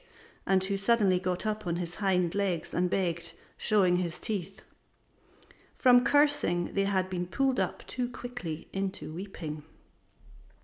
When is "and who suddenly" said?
0.47-1.19